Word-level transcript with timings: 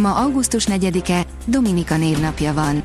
Ma 0.00 0.14
augusztus 0.14 0.66
4-e, 0.70 1.26
Dominika 1.44 1.96
névnapja 1.96 2.54
van. 2.54 2.82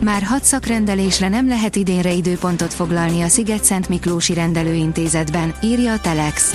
Már 0.00 0.22
hat 0.22 0.44
szakrendelésre 0.44 1.28
nem 1.28 1.48
lehet 1.48 1.76
idénre 1.76 2.12
időpontot 2.12 2.74
foglalni 2.74 3.22
a 3.22 3.28
Sziget-Szent 3.28 3.88
Miklósi 3.88 4.34
rendelőintézetben, 4.34 5.54
írja 5.62 5.92
a 5.92 5.98
Telex. 5.98 6.54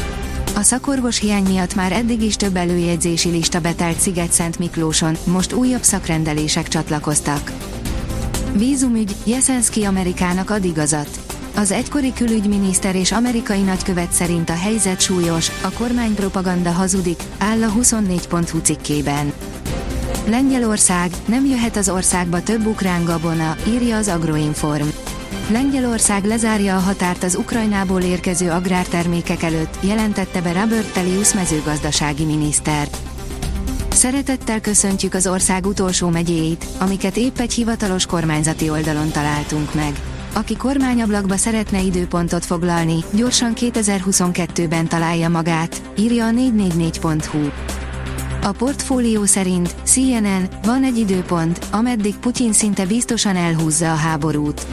A 0.55 0.61
szakorvos 0.61 1.19
hiány 1.19 1.43
miatt 1.43 1.75
már 1.75 1.91
eddig 1.91 2.21
is 2.21 2.35
több 2.35 2.55
előjegyzési 2.55 3.29
lista 3.29 3.59
betelt 3.59 3.99
Sziget-Szent 3.99 4.59
Miklóson, 4.59 5.17
most 5.23 5.53
újabb 5.53 5.83
szakrendelések 5.83 6.67
csatlakoztak. 6.67 7.51
Vízumügy, 8.51 9.15
Jeszenszki 9.25 9.83
Amerikának 9.83 10.49
ad 10.49 10.65
igazat. 10.65 11.09
Az 11.55 11.71
egykori 11.71 12.13
külügyminiszter 12.13 12.95
és 12.95 13.11
amerikai 13.11 13.61
nagykövet 13.61 14.11
szerint 14.11 14.49
a 14.49 14.55
helyzet 14.55 15.01
súlyos, 15.01 15.51
a 15.61 15.71
kormánypropaganda 15.71 16.71
hazudik, 16.71 17.23
áll 17.37 17.63
a 17.63 17.71
24.hu 17.71 18.59
cikkében. 18.61 19.33
Lengyelország, 20.29 21.11
nem 21.25 21.45
jöhet 21.45 21.75
az 21.75 21.89
országba 21.89 22.43
több 22.43 22.65
ukrán 22.65 23.03
gabona, 23.03 23.55
írja 23.67 23.97
az 23.97 24.07
Agroinform. 24.07 24.87
Lengyelország 25.51 26.25
lezárja 26.25 26.75
a 26.75 26.79
határt 26.79 27.23
az 27.23 27.35
Ukrajnából 27.35 28.01
érkező 28.01 28.49
agrártermékek 28.49 29.43
előtt, 29.43 29.77
jelentette 29.81 30.41
be 30.41 30.51
Robert 30.51 30.93
Telius 30.93 31.33
mezőgazdasági 31.33 32.23
miniszter. 32.23 32.87
Szeretettel 33.89 34.61
köszöntjük 34.61 35.13
az 35.13 35.27
ország 35.27 35.65
utolsó 35.65 36.09
megyéit, 36.09 36.65
amiket 36.79 37.17
épp 37.17 37.39
egy 37.39 37.53
hivatalos 37.53 38.05
kormányzati 38.05 38.69
oldalon 38.69 39.11
találtunk 39.11 39.73
meg. 39.73 39.99
Aki 40.33 40.57
kormányablakba 40.57 41.37
szeretne 41.37 41.81
időpontot 41.81 42.45
foglalni, 42.45 43.03
gyorsan 43.13 43.53
2022-ben 43.55 44.87
találja 44.87 45.29
magát, 45.29 45.81
írja 45.97 46.25
a 46.25 46.31
444.hu. 46.31 47.49
A 48.47 48.51
portfólió 48.51 49.25
szerint 49.25 49.75
CNN 49.83 50.47
van 50.63 50.83
egy 50.83 50.97
időpont, 50.97 51.65
ameddig 51.71 52.15
Putyin 52.15 52.53
szinte 52.53 52.85
biztosan 52.85 53.35
elhúzza 53.35 53.91
a 53.91 53.95
háborút. 53.95 54.67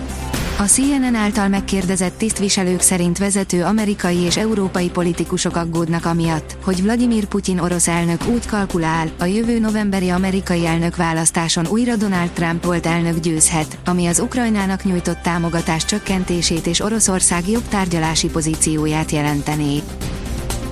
A 0.59 0.63
CNN 0.63 1.15
által 1.15 1.49
megkérdezett 1.49 2.19
tisztviselők 2.19 2.81
szerint 2.81 3.19
vezető 3.19 3.63
amerikai 3.65 4.17
és 4.17 4.37
európai 4.37 4.91
politikusok 4.91 5.57
aggódnak 5.57 6.05
amiatt, 6.05 6.57
hogy 6.65 6.83
Vladimir 6.83 7.25
Putyin 7.25 7.59
orosz 7.59 7.89
elnök 7.89 8.27
úgy 8.27 8.47
kalkulál, 8.47 9.09
a 9.19 9.25
jövő 9.25 9.59
novemberi 9.59 10.09
amerikai 10.09 10.67
elnök 10.67 10.97
választáson 10.97 11.67
újra 11.67 11.97
Donald 11.97 12.31
Trump 12.31 12.65
volt 12.65 12.87
elnök 12.87 13.19
győzhet, 13.21 13.79
ami 13.85 14.07
az 14.07 14.21
Ukrajnának 14.21 14.85
nyújtott 14.85 15.23
támogatás 15.23 15.85
csökkentését 15.85 16.67
és 16.67 16.81
Oroszország 16.81 17.49
jobb 17.49 17.69
tárgyalási 17.69 18.29
pozícióját 18.29 19.11
jelentené. 19.11 19.83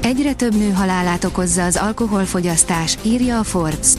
Egyre 0.03 0.33
több 0.33 0.55
nő 0.55 0.70
halálát 0.70 1.25
okozza 1.25 1.64
az 1.64 1.77
alkoholfogyasztás, 1.77 2.98
írja 3.03 3.39
a 3.39 3.42
Forbes. 3.42 3.92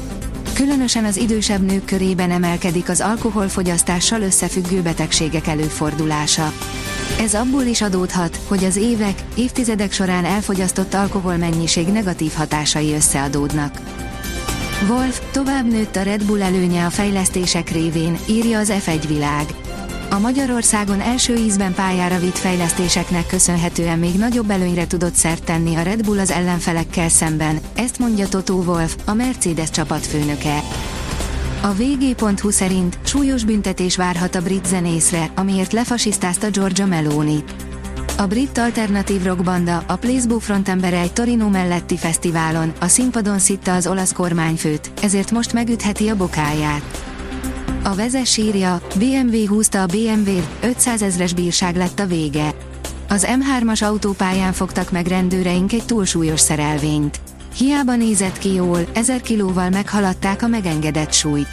Különösen 0.53 1.05
az 1.05 1.17
idősebb 1.17 1.61
nők 1.61 1.85
körében 1.85 2.31
emelkedik 2.31 2.89
az 2.89 3.01
alkoholfogyasztással 3.01 4.21
összefüggő 4.21 4.81
betegségek 4.81 5.47
előfordulása. 5.47 6.51
Ez 7.19 7.33
abból 7.33 7.61
is 7.61 7.81
adódhat, 7.81 8.39
hogy 8.47 8.63
az 8.63 8.75
évek, 8.75 9.23
évtizedek 9.35 9.91
során 9.91 10.25
elfogyasztott 10.25 10.93
alkoholmennyiség 10.93 11.87
negatív 11.87 12.31
hatásai 12.33 12.93
összeadódnak. 12.93 13.79
Wolf, 14.89 15.21
tovább 15.31 15.67
nőtt 15.71 15.95
a 15.95 16.01
Red 16.01 16.25
Bull 16.25 16.41
előnye 16.41 16.85
a 16.85 16.89
fejlesztések 16.89 17.69
révén, 17.69 18.17
írja 18.29 18.59
az 18.59 18.73
F1 18.85 19.03
világ. 19.07 19.45
A 20.13 20.19
Magyarországon 20.19 21.01
első 21.01 21.35
ízben 21.35 21.73
pályára 21.73 22.19
vitt 22.19 22.37
fejlesztéseknek 22.37 23.27
köszönhetően 23.27 23.99
még 23.99 24.15
nagyobb 24.15 24.49
előnyre 24.49 24.87
tudott 24.87 25.13
szert 25.13 25.43
tenni 25.43 25.75
a 25.75 25.81
Red 25.81 26.05
Bull 26.05 26.19
az 26.19 26.31
ellenfelekkel 26.31 27.09
szemben, 27.09 27.59
ezt 27.75 27.99
mondja 27.99 28.27
Totó 28.27 28.61
Wolf, 28.61 28.95
a 29.05 29.13
Mercedes 29.13 29.69
csapatfőnöke. 29.69 30.59
A 31.61 31.67
VG.hu 31.67 32.49
szerint 32.49 32.97
súlyos 33.03 33.43
büntetés 33.43 33.95
várhat 33.95 34.35
a 34.35 34.41
brit 34.41 34.65
zenészre, 34.65 35.31
amiért 35.35 35.73
lefasisztázta 35.73 36.49
Georgia 36.49 36.85
Meloni. 36.85 37.43
A 38.17 38.27
brit 38.27 38.57
alternatív 38.57 39.23
rockbanda, 39.23 39.83
a 39.87 39.95
Placebo 39.95 40.39
frontembere 40.39 40.99
egy 40.99 41.13
Torino 41.13 41.49
melletti 41.49 41.97
fesztiválon, 41.97 42.73
a 42.79 42.87
színpadon 42.87 43.39
szitta 43.39 43.73
az 43.73 43.87
olasz 43.87 44.13
kormányfőt, 44.13 44.91
ezért 45.01 45.31
most 45.31 45.53
megütheti 45.53 46.07
a 46.07 46.15
bokáját. 46.15 47.02
A 47.85 47.95
vezes 47.95 48.37
írja, 48.37 48.81
BMW 48.95 49.47
húzta 49.47 49.81
a 49.81 49.85
BMW, 49.85 50.29
500 50.61 51.01
ezres 51.01 51.33
bírság 51.33 51.75
lett 51.75 51.99
a 51.99 52.05
vége. 52.05 52.55
Az 53.09 53.27
M3-as 53.29 53.83
autópályán 53.83 54.53
fogtak 54.53 54.91
meg 54.91 55.07
rendőreink 55.07 55.73
egy 55.73 55.85
túlsúlyos 55.85 56.39
szerelvényt. 56.39 57.19
Hiába 57.55 57.95
nézett 57.95 58.37
ki 58.37 58.53
jól, 58.53 58.79
1000 58.93 59.21
kilóval 59.21 59.69
meghaladták 59.69 60.41
a 60.41 60.47
megengedett 60.47 61.13
súlyt. 61.13 61.47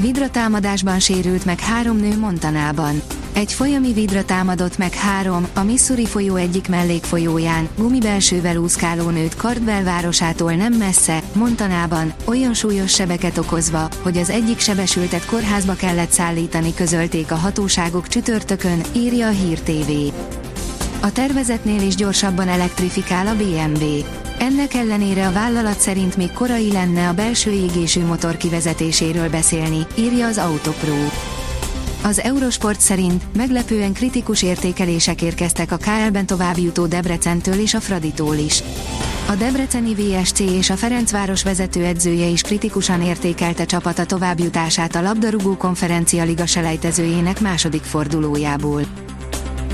Vidra 0.00 0.30
támadásban 0.30 0.98
sérült 0.98 1.44
meg 1.44 1.60
három 1.60 1.96
nő 1.96 2.18
Montanában. 2.18 3.02
Egy 3.40 3.52
folyami 3.52 3.92
vidra 3.92 4.24
támadott 4.24 4.78
meg 4.78 4.92
három, 4.92 5.48
a 5.54 5.62
Missouri 5.62 6.06
folyó 6.06 6.36
egyik 6.36 6.68
mellékfolyóján, 6.68 7.68
gumibelsővel 7.76 8.56
úszkáló 8.56 9.08
nőt 9.08 9.34
Cardwell 9.34 9.82
városától 9.82 10.52
nem 10.52 10.72
messze, 10.72 11.22
Montanában, 11.32 12.12
olyan 12.24 12.54
súlyos 12.54 12.94
sebeket 12.94 13.38
okozva, 13.38 13.88
hogy 14.02 14.16
az 14.16 14.30
egyik 14.30 14.58
sebesültet 14.58 15.26
kórházba 15.26 15.74
kellett 15.74 16.10
szállítani 16.10 16.74
közölték 16.74 17.30
a 17.30 17.34
hatóságok 17.34 18.08
csütörtökön, 18.08 18.80
írja 18.92 19.26
a 19.26 19.30
Hír 19.30 19.60
TV. 19.60 19.90
A 21.00 21.12
tervezetnél 21.12 21.82
is 21.82 21.94
gyorsabban 21.94 22.48
elektrifikál 22.48 23.26
a 23.26 23.36
BMW. 23.36 23.86
Ennek 24.38 24.74
ellenére 24.74 25.26
a 25.26 25.32
vállalat 25.32 25.80
szerint 25.80 26.16
még 26.16 26.32
korai 26.32 26.72
lenne 26.72 27.08
a 27.08 27.14
belső 27.14 27.50
égésű 27.50 28.04
motor 28.04 28.36
kivezetéséről 28.36 29.28
beszélni, 29.28 29.86
írja 29.98 30.26
az 30.26 30.38
Autopro. 30.38 30.94
Az 32.02 32.20
Eurosport 32.20 32.80
szerint 32.80 33.36
meglepően 33.36 33.92
kritikus 33.92 34.42
értékelések 34.42 35.22
érkeztek 35.22 35.72
a 35.72 35.76
KL-ben 35.76 36.26
továbbjutó 36.26 36.86
Debrecentől 36.86 37.60
és 37.60 37.74
a 37.74 37.80
Fraditól 37.80 38.34
is. 38.34 38.62
A 39.28 39.34
Debreceni 39.34 39.94
VSC 39.94 40.38
és 40.40 40.70
a 40.70 40.76
Ferencváros 40.76 41.42
vezetőedzője 41.42 42.26
is 42.26 42.40
kritikusan 42.40 43.02
értékelte 43.02 43.64
csapata 43.64 44.06
továbbjutását 44.06 44.94
a 44.94 45.00
labdarúgó 45.00 45.56
konferencia 45.56 46.24
liga 46.24 46.46
selejtezőjének 46.46 47.40
második 47.40 47.82
fordulójából. 47.82 48.82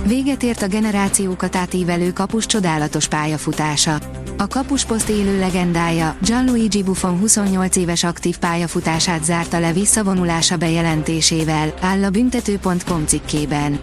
Véget 0.07 0.43
ért 0.43 0.63
a 0.63 0.67
generációkat 0.67 1.57
átívelő 1.57 2.13
kapus 2.13 2.47
csodálatos 2.47 3.09
pályafutása. 3.09 3.99
A 4.39 4.47
kapusposzt 4.47 5.09
élő 5.09 5.39
legendája, 5.39 6.17
Gianluigi 6.23 6.83
Buffon 6.83 7.19
28 7.19 7.77
éves 7.77 8.05
aktív 8.05 8.39
pályafutását 8.39 9.25
zárta 9.25 9.59
le 9.59 9.73
visszavonulása 9.73 10.57
bejelentésével, 10.57 11.75
áll 11.81 12.05
a 12.05 12.11
büntető.com 12.11 13.07
cikkében. 13.07 13.79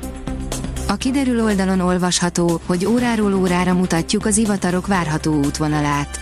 A 0.87 0.95
kiderül 0.95 1.43
oldalon 1.43 1.79
olvasható, 1.79 2.61
hogy 2.65 2.85
óráról 2.85 3.33
órára 3.33 3.73
mutatjuk 3.73 4.25
az 4.25 4.37
ivatarok 4.37 4.87
várható 4.87 5.33
útvonalát. 5.33 6.19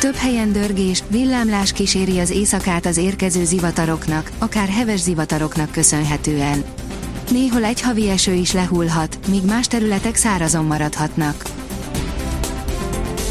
Több 0.00 0.14
helyen 0.14 0.52
dörgés, 0.52 1.02
villámlás 1.08 1.72
kíséri 1.72 2.18
az 2.18 2.30
éjszakát 2.30 2.86
az 2.86 2.96
érkező 2.96 3.44
zivataroknak, 3.44 4.30
akár 4.38 4.68
heves 4.68 5.00
zivataroknak 5.00 5.70
köszönhetően. 5.70 6.64
Néhol 7.30 7.64
egy 7.64 7.80
havi 7.80 8.08
eső 8.08 8.32
is 8.32 8.52
lehullhat, 8.52 9.18
míg 9.28 9.44
más 9.44 9.66
területek 9.66 10.14
szárazon 10.14 10.64
maradhatnak. 10.64 11.55